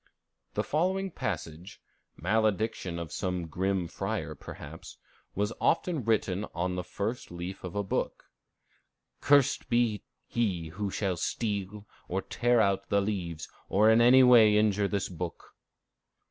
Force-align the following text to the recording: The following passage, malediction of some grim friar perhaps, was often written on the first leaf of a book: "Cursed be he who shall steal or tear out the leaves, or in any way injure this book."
The 0.55 0.63
following 0.63 1.11
passage, 1.11 1.79
malediction 2.17 2.97
of 2.97 3.11
some 3.11 3.45
grim 3.45 3.87
friar 3.87 4.33
perhaps, 4.33 4.97
was 5.35 5.53
often 5.61 6.03
written 6.03 6.43
on 6.55 6.73
the 6.73 6.83
first 6.83 7.29
leaf 7.29 7.63
of 7.63 7.75
a 7.75 7.83
book: 7.83 8.23
"Cursed 9.19 9.69
be 9.69 10.01
he 10.25 10.69
who 10.69 10.89
shall 10.89 11.17
steal 11.17 11.85
or 12.07 12.23
tear 12.23 12.59
out 12.59 12.89
the 12.89 12.99
leaves, 12.99 13.47
or 13.69 13.91
in 13.91 14.01
any 14.01 14.23
way 14.23 14.57
injure 14.57 14.87
this 14.87 15.07
book." 15.07 15.53